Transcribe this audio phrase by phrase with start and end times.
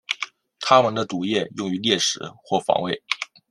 [0.59, 3.03] 它们的毒液用于猎食或防卫。